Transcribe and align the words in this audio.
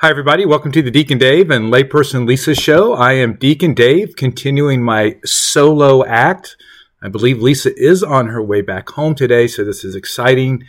Hi, 0.00 0.10
everybody. 0.10 0.44
Welcome 0.44 0.72
to 0.72 0.82
the 0.82 0.90
Deacon 0.90 1.16
Dave 1.16 1.50
and 1.50 1.72
Layperson 1.72 2.28
Lisa 2.28 2.54
show. 2.54 2.92
I 2.92 3.14
am 3.14 3.36
Deacon 3.36 3.72
Dave, 3.72 4.14
continuing 4.14 4.82
my 4.82 5.16
solo 5.24 6.04
act. 6.04 6.58
I 7.00 7.08
believe 7.08 7.40
Lisa 7.40 7.74
is 7.74 8.02
on 8.02 8.26
her 8.26 8.42
way 8.42 8.60
back 8.60 8.90
home 8.90 9.14
today, 9.14 9.48
so 9.48 9.64
this 9.64 9.84
is 9.84 9.94
exciting, 9.94 10.64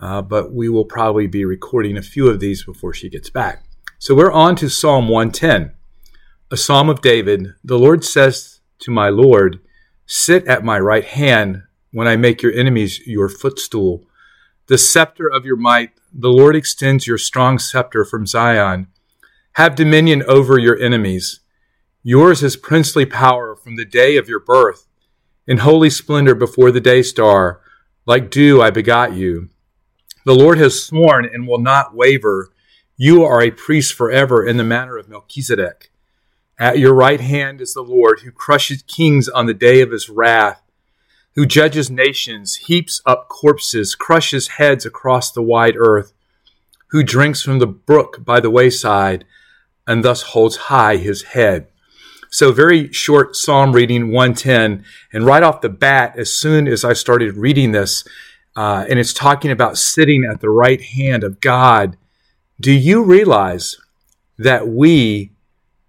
uh, 0.00 0.22
but 0.22 0.52
we 0.52 0.68
will 0.68 0.86
probably 0.86 1.28
be 1.28 1.44
recording 1.44 1.96
a 1.96 2.02
few 2.02 2.26
of 2.28 2.40
these 2.40 2.64
before 2.64 2.92
she 2.92 3.08
gets 3.08 3.30
back. 3.30 3.62
So 4.00 4.12
we're 4.12 4.32
on 4.32 4.56
to 4.56 4.68
Psalm 4.68 5.08
110, 5.08 5.72
a 6.50 6.56
psalm 6.56 6.88
of 6.88 7.00
David. 7.00 7.54
The 7.62 7.78
Lord 7.78 8.04
says 8.04 8.58
to 8.80 8.90
my 8.90 9.08
Lord, 9.08 9.60
Sit 10.04 10.48
at 10.48 10.64
my 10.64 10.80
right 10.80 11.04
hand 11.04 11.62
when 11.92 12.08
I 12.08 12.16
make 12.16 12.42
your 12.42 12.52
enemies 12.52 13.06
your 13.06 13.28
footstool. 13.28 14.04
The 14.66 14.78
scepter 14.78 15.28
of 15.28 15.44
your 15.44 15.56
might 15.56 15.90
the 16.10 16.30
Lord 16.30 16.56
extends 16.56 17.06
your 17.06 17.18
strong 17.18 17.58
scepter 17.58 18.04
from 18.04 18.24
Zion. 18.24 18.86
Have 19.54 19.74
dominion 19.74 20.22
over 20.28 20.58
your 20.58 20.78
enemies. 20.78 21.40
Yours 22.02 22.42
is 22.42 22.56
princely 22.56 23.04
power 23.04 23.54
from 23.54 23.76
the 23.76 23.84
day 23.84 24.16
of 24.16 24.28
your 24.28 24.40
birth. 24.40 24.86
In 25.46 25.58
holy 25.58 25.90
splendor 25.90 26.34
before 26.34 26.70
the 26.70 26.80
day 26.80 27.02
star, 27.02 27.60
like 28.06 28.30
dew 28.30 28.62
I 28.62 28.70
begot 28.70 29.12
you. 29.12 29.50
The 30.24 30.34
Lord 30.34 30.56
has 30.56 30.82
sworn 30.82 31.26
and 31.26 31.46
will 31.46 31.58
not 31.58 31.94
waver. 31.94 32.50
You 32.96 33.24
are 33.24 33.42
a 33.42 33.50
priest 33.50 33.92
forever 33.92 34.46
in 34.46 34.56
the 34.56 34.64
manner 34.64 34.96
of 34.96 35.08
Melchizedek. 35.08 35.90
At 36.58 36.78
your 36.78 36.94
right 36.94 37.20
hand 37.20 37.60
is 37.60 37.74
the 37.74 37.82
Lord 37.82 38.20
who 38.20 38.30
crushes 38.30 38.82
kings 38.82 39.28
on 39.28 39.44
the 39.44 39.52
day 39.52 39.82
of 39.82 39.90
his 39.90 40.08
wrath 40.08 40.62
who 41.34 41.46
judges 41.46 41.90
nations, 41.90 42.56
heaps 42.56 43.00
up 43.04 43.28
corpses, 43.28 43.94
crushes 43.94 44.48
heads 44.48 44.86
across 44.86 45.32
the 45.32 45.42
wide 45.42 45.74
earth, 45.76 46.12
who 46.88 47.02
drinks 47.02 47.42
from 47.42 47.58
the 47.58 47.66
brook 47.66 48.24
by 48.24 48.40
the 48.40 48.50
wayside, 48.50 49.24
and 49.86 50.04
thus 50.04 50.22
holds 50.22 50.56
high 50.56 50.96
his 50.96 51.22
head. 51.22 51.66
So, 52.30 52.50
very 52.50 52.92
short 52.92 53.36
Psalm 53.36 53.72
reading 53.72 54.10
110. 54.10 54.84
And 55.12 55.24
right 55.24 55.42
off 55.42 55.60
the 55.60 55.68
bat, 55.68 56.14
as 56.16 56.34
soon 56.34 56.66
as 56.66 56.84
I 56.84 56.92
started 56.92 57.36
reading 57.36 57.72
this, 57.72 58.04
uh, 58.56 58.84
and 58.88 58.98
it's 58.98 59.12
talking 59.12 59.50
about 59.50 59.78
sitting 59.78 60.24
at 60.24 60.40
the 60.40 60.50
right 60.50 60.82
hand 60.82 61.22
of 61.22 61.40
God, 61.40 61.96
do 62.60 62.72
you 62.72 63.04
realize 63.04 63.76
that 64.38 64.66
we, 64.66 65.32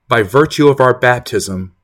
by 0.07 0.21
virtue 0.21 0.67
of 0.67 0.79
our 0.79 0.93
baptism, 0.93 1.75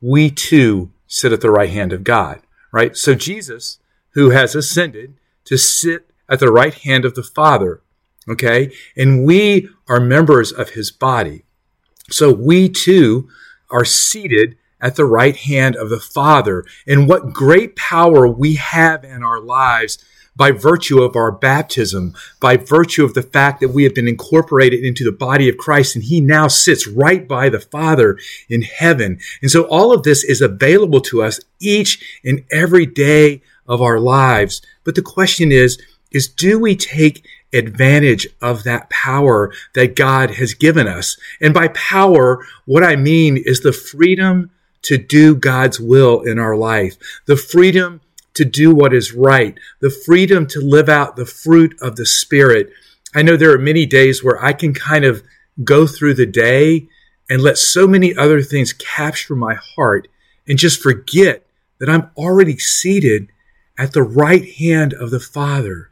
we 0.00 0.30
too 0.30 0.90
sit 1.06 1.32
at 1.32 1.40
the 1.40 1.50
right 1.50 1.70
hand 1.70 1.92
of 1.92 2.02
God? 2.02 2.40
Right? 2.72 2.96
So 2.96 3.14
Jesus, 3.14 3.78
who 4.10 4.30
has 4.30 4.54
ascended 4.54 5.14
to 5.44 5.56
sit 5.56 6.10
at 6.28 6.40
the 6.40 6.52
right 6.52 6.74
hand 6.74 7.04
of 7.04 7.14
the 7.14 7.22
Father, 7.22 7.82
okay? 8.28 8.72
And 8.96 9.24
we 9.24 9.68
are 9.88 10.00
members 10.00 10.52
of 10.52 10.70
his 10.70 10.90
body. 10.90 11.44
So 12.10 12.32
we 12.32 12.68
too 12.68 13.28
are 13.70 13.84
seated 13.84 14.56
at 14.80 14.96
the 14.96 15.04
right 15.04 15.36
hand 15.36 15.76
of 15.76 15.90
the 15.90 16.00
Father. 16.00 16.64
And 16.86 17.08
what 17.08 17.32
great 17.32 17.76
power 17.76 18.28
we 18.28 18.54
have 18.54 19.04
in 19.04 19.22
our 19.22 19.40
lives 19.40 19.98
by 20.38 20.52
virtue 20.52 21.02
of 21.02 21.16
our 21.16 21.32
baptism, 21.32 22.14
by 22.40 22.56
virtue 22.56 23.04
of 23.04 23.12
the 23.12 23.22
fact 23.22 23.60
that 23.60 23.70
we 23.70 23.82
have 23.82 23.94
been 23.94 24.08
incorporated 24.08 24.84
into 24.84 25.04
the 25.04 25.12
body 25.12 25.48
of 25.48 25.58
Christ 25.58 25.96
and 25.96 26.04
he 26.04 26.20
now 26.20 26.46
sits 26.46 26.86
right 26.86 27.26
by 27.26 27.50
the 27.50 27.60
Father 27.60 28.18
in 28.48 28.62
heaven. 28.62 29.18
And 29.42 29.50
so 29.50 29.64
all 29.64 29.92
of 29.92 30.04
this 30.04 30.24
is 30.24 30.40
available 30.40 31.00
to 31.02 31.22
us 31.22 31.40
each 31.60 32.20
and 32.24 32.44
every 32.52 32.86
day 32.86 33.42
of 33.66 33.82
our 33.82 33.98
lives. 33.98 34.62
But 34.84 34.94
the 34.94 35.02
question 35.02 35.52
is, 35.52 35.76
is 36.12 36.28
do 36.28 36.58
we 36.58 36.76
take 36.76 37.26
advantage 37.52 38.26
of 38.40 38.62
that 38.62 38.88
power 38.90 39.52
that 39.74 39.96
God 39.96 40.30
has 40.32 40.54
given 40.54 40.86
us? 40.86 41.18
And 41.40 41.52
by 41.52 41.68
power, 41.68 42.46
what 42.64 42.84
I 42.84 42.94
mean 42.94 43.36
is 43.36 43.60
the 43.60 43.72
freedom 43.72 44.50
to 44.82 44.96
do 44.96 45.34
God's 45.34 45.80
will 45.80 46.22
in 46.22 46.38
our 46.38 46.56
life, 46.56 46.96
the 47.26 47.36
freedom 47.36 48.00
to 48.38 48.44
do 48.44 48.72
what 48.72 48.94
is 48.94 49.12
right, 49.12 49.58
the 49.80 49.90
freedom 49.90 50.46
to 50.46 50.60
live 50.60 50.88
out 50.88 51.16
the 51.16 51.26
fruit 51.26 51.76
of 51.82 51.96
the 51.96 52.06
Spirit. 52.06 52.72
I 53.14 53.22
know 53.22 53.36
there 53.36 53.52
are 53.52 53.58
many 53.58 53.84
days 53.84 54.22
where 54.22 54.42
I 54.42 54.52
can 54.52 54.72
kind 54.72 55.04
of 55.04 55.24
go 55.64 55.88
through 55.88 56.14
the 56.14 56.26
day 56.26 56.86
and 57.28 57.42
let 57.42 57.58
so 57.58 57.88
many 57.88 58.16
other 58.16 58.40
things 58.40 58.72
capture 58.72 59.34
my 59.34 59.54
heart 59.54 60.06
and 60.46 60.56
just 60.56 60.80
forget 60.80 61.44
that 61.80 61.88
I'm 61.88 62.10
already 62.16 62.58
seated 62.58 63.28
at 63.76 63.92
the 63.92 64.04
right 64.04 64.48
hand 64.54 64.94
of 64.94 65.10
the 65.10 65.20
Father 65.20 65.90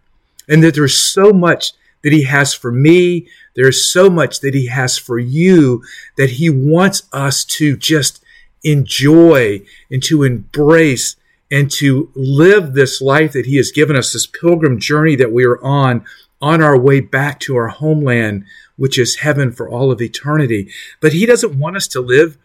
and 0.49 0.63
that 0.63 0.75
there's 0.77 0.97
so 0.97 1.33
much 1.33 1.73
that 2.05 2.13
He 2.13 2.23
has 2.25 2.55
for 2.55 2.71
me. 2.71 3.27
There's 3.57 3.93
so 3.93 4.09
much 4.09 4.39
that 4.39 4.55
He 4.55 4.67
has 4.67 4.97
for 4.97 5.19
you 5.19 5.83
that 6.17 6.31
He 6.31 6.49
wants 6.49 7.03
us 7.13 7.45
to 7.57 7.77
just 7.77 8.23
enjoy 8.63 9.63
and 9.91 10.01
to 10.05 10.23
embrace 10.23 11.17
and 11.57 11.71
to 11.71 12.11
live 12.15 12.75
this 12.75 13.01
life 13.01 13.33
that 13.33 13.47
He 13.47 13.57
has 13.57 13.73
given 13.73 13.97
us, 13.97 14.13
this 14.13 14.27
pilgrim 14.27 14.79
journey 14.79 15.17
that 15.17 15.33
we 15.33 15.47
are 15.47 15.63
on, 15.65 16.05
on 16.43 16.63
our 16.63 16.79
way 16.79 17.01
back 17.01 17.41
to 17.41 17.57
our 17.57 17.69
homeland, 17.69 18.45
which 18.77 18.99
is 18.99 19.17
heaven 19.17 19.51
for 19.51 19.67
all 19.67 19.91
of 19.91 20.03
eternity. 20.03 20.71
But 21.01 21.15
He 21.15 21.25
doesn't 21.25 21.59
want 21.59 21.77
us 21.77 21.89
to 21.89 22.03
live 22.03 22.37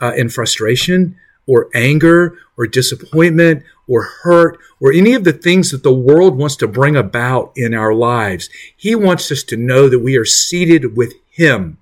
uh, 0.00 0.12
in 0.16 0.28
frustration 0.28 1.16
or 1.48 1.68
anger 1.74 2.38
or 2.56 2.68
disappointment 2.68 3.64
or 3.88 4.02
hurt 4.22 4.56
or 4.78 4.92
any 4.92 5.14
of 5.14 5.24
the 5.24 5.32
things 5.32 5.72
that 5.72 5.82
the 5.82 5.92
world 5.92 6.36
wants 6.36 6.54
to 6.56 6.68
bring 6.68 6.94
about 6.94 7.50
in 7.56 7.74
our 7.74 7.92
lives. 7.92 8.48
He 8.76 8.94
wants 8.94 9.32
us 9.32 9.42
to 9.44 9.56
know 9.56 9.88
that 9.88 9.98
we 9.98 10.16
are 10.16 10.24
seated 10.24 10.96
with 10.96 11.14
Him 11.28 11.78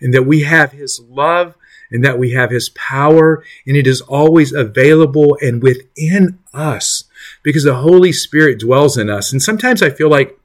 and 0.00 0.12
that 0.12 0.24
we 0.24 0.42
have 0.42 0.72
His 0.72 1.00
love 1.08 1.54
and 1.94 2.04
that 2.04 2.18
we 2.18 2.32
have 2.32 2.50
his 2.50 2.70
power 2.70 3.44
and 3.66 3.76
it 3.76 3.86
is 3.86 4.00
always 4.02 4.52
available 4.52 5.38
and 5.40 5.62
within 5.62 6.40
us 6.52 7.04
because 7.44 7.62
the 7.62 7.76
Holy 7.76 8.12
Spirit 8.12 8.58
dwells 8.58 8.98
in 8.98 9.08
us. 9.08 9.32
And 9.32 9.40
sometimes 9.40 9.80
I 9.80 9.90
feel 9.90 10.10
like 10.10 10.36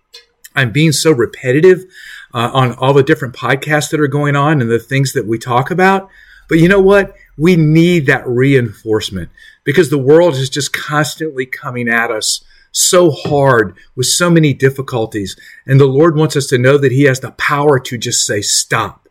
I'm 0.55 0.71
being 0.71 0.91
so 0.91 1.11
repetitive 1.11 1.85
uh, 2.33 2.51
on 2.53 2.73
all 2.73 2.93
the 2.93 3.03
different 3.03 3.35
podcasts 3.35 3.89
that 3.89 3.99
are 3.99 4.07
going 4.07 4.35
on 4.35 4.61
and 4.61 4.69
the 4.69 4.79
things 4.79 5.13
that 5.13 5.25
we 5.25 5.39
talk 5.39 5.71
about. 5.71 6.09
But 6.47 6.59
you 6.59 6.67
know 6.67 6.81
what? 6.81 7.15
We 7.35 7.55
need 7.55 8.05
that 8.05 8.27
reinforcement 8.27 9.29
because 9.63 9.89
the 9.89 9.97
world 9.97 10.35
is 10.35 10.49
just 10.51 10.71
constantly 10.71 11.47
coming 11.47 11.89
at 11.89 12.11
us 12.11 12.43
so 12.71 13.09
hard 13.09 13.75
with 13.95 14.05
so 14.05 14.29
many 14.29 14.53
difficulties. 14.53 15.35
And 15.65 15.79
the 15.79 15.87
Lord 15.87 16.15
wants 16.15 16.35
us 16.35 16.45
to 16.47 16.59
know 16.59 16.77
that 16.77 16.91
He 16.91 17.03
has 17.03 17.21
the 17.21 17.31
power 17.31 17.79
to 17.79 17.97
just 17.97 18.23
say, 18.23 18.41
stop. 18.41 19.08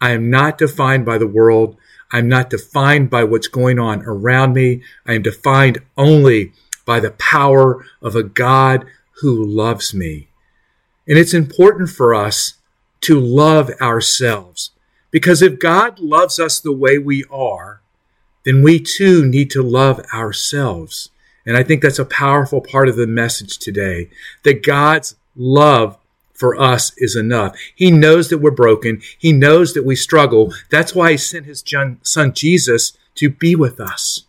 I 0.00 0.10
am 0.10 0.30
not 0.30 0.58
defined 0.58 1.04
by 1.04 1.18
the 1.18 1.26
world. 1.26 1.76
I'm 2.12 2.28
not 2.28 2.50
defined 2.50 3.10
by 3.10 3.24
what's 3.24 3.48
going 3.48 3.78
on 3.78 4.02
around 4.02 4.54
me. 4.54 4.82
I 5.06 5.14
am 5.14 5.22
defined 5.22 5.78
only 5.96 6.52
by 6.84 7.00
the 7.00 7.10
power 7.12 7.84
of 8.00 8.16
a 8.16 8.22
God 8.22 8.86
who 9.20 9.44
loves 9.44 9.92
me. 9.92 10.28
And 11.06 11.18
it's 11.18 11.34
important 11.34 11.90
for 11.90 12.14
us 12.14 12.54
to 13.02 13.18
love 13.18 13.70
ourselves 13.80 14.70
because 15.10 15.42
if 15.42 15.58
God 15.58 15.98
loves 15.98 16.38
us 16.38 16.60
the 16.60 16.72
way 16.72 16.98
we 16.98 17.24
are, 17.30 17.80
then 18.44 18.62
we 18.62 18.78
too 18.78 19.26
need 19.26 19.50
to 19.50 19.62
love 19.62 20.00
ourselves. 20.12 21.10
And 21.44 21.56
I 21.56 21.62
think 21.62 21.82
that's 21.82 21.98
a 21.98 22.04
powerful 22.04 22.60
part 22.60 22.88
of 22.88 22.96
the 22.96 23.06
message 23.06 23.58
today 23.58 24.10
that 24.42 24.62
God's 24.62 25.16
love 25.34 25.98
for 26.38 26.58
us 26.58 26.92
is 26.96 27.16
enough. 27.16 27.56
He 27.74 27.90
knows 27.90 28.28
that 28.28 28.38
we're 28.38 28.52
broken. 28.52 29.02
He 29.18 29.32
knows 29.32 29.74
that 29.74 29.84
we 29.84 29.96
struggle. 29.96 30.54
That's 30.70 30.94
why 30.94 31.10
he 31.10 31.16
sent 31.16 31.46
his 31.46 31.64
son 32.02 32.32
Jesus 32.32 32.96
to 33.16 33.28
be 33.28 33.56
with 33.56 33.80
us. 33.80 34.24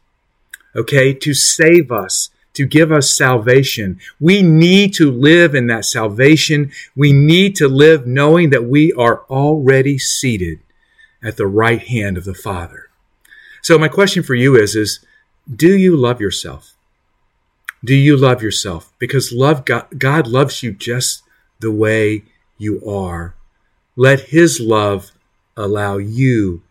Okay. 0.75 1.13
To 1.13 1.33
save 1.35 1.91
us, 1.91 2.31
to 2.53 2.65
give 2.65 2.91
us 2.91 3.15
salvation. 3.15 3.99
We 4.19 4.41
need 4.41 4.95
to 4.95 5.11
live 5.11 5.53
in 5.53 5.67
that 5.67 5.85
salvation. 5.85 6.71
We 6.95 7.13
need 7.13 7.55
to 7.57 7.67
live 7.67 8.07
knowing 8.07 8.49
that 8.49 8.65
we 8.65 8.91
are 8.93 9.23
already 9.29 9.99
seated 9.99 10.59
at 11.23 11.37
the 11.37 11.47
right 11.47 11.81
hand 11.81 12.17
of 12.17 12.25
the 12.25 12.33
Father. 12.33 12.89
So 13.61 13.77
my 13.77 13.87
question 13.87 14.23
for 14.23 14.33
you 14.33 14.55
is, 14.55 14.75
is 14.75 15.05
do 15.53 15.77
you 15.77 15.95
love 15.95 16.19
yourself? 16.19 16.73
Do 17.85 17.95
you 17.95 18.17
love 18.17 18.41
yourself? 18.41 18.91
Because 18.97 19.31
love 19.31 19.63
God, 19.63 19.87
God 19.97 20.27
loves 20.27 20.63
you 20.63 20.71
just 20.71 21.21
the 21.59 21.71
way 21.71 22.23
you 22.57 22.81
are. 22.87 23.35
Let 23.95 24.21
His 24.29 24.59
love 24.59 25.11
allow 25.57 25.97
you 25.97 26.61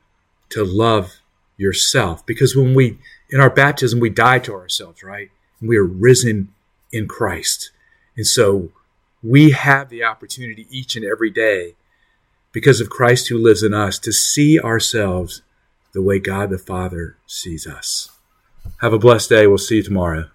to 0.51 0.65
love 0.65 1.21
yourself. 1.57 2.25
Because 2.25 2.57
when 2.57 2.75
we, 2.75 2.99
in 3.31 3.41
our 3.41 3.51
baptism, 3.51 4.01
we 4.01 4.11
die 4.11 4.39
to 4.41 4.55
ourselves, 4.55 5.03
right? 5.03 5.31
And 5.61 5.69
we 5.69 5.77
are 5.77 5.85
risen 5.85 6.55
in 6.93 7.07
Christ. 7.07 7.71
And 8.17 8.27
so 8.27 8.71
we 9.23 9.51
have 9.51 9.89
the 9.89 10.05
opportunity 10.05 10.67
each 10.71 10.97
and 10.97 11.05
every 11.05 11.31
day, 11.31 11.75
because 12.53 12.81
of 12.81 12.89
Christ 12.89 13.29
who 13.29 13.37
lives 13.37 13.63
in 13.63 13.75
us, 13.75 13.99
to 13.99 14.13
see 14.13 14.59
ourselves 14.59 15.43
the 15.93 16.03
way 16.03 16.19
God 16.19 16.51
the 16.51 16.59
Father 16.59 17.17
sees 17.27 17.67
us. 17.67 18.11
Have 18.81 18.93
a 18.93 18.99
blessed 18.99 19.29
day. 19.29 19.47
We'll 19.47 19.59
see 19.59 19.77
you 19.77 19.83
tomorrow. 19.83 20.31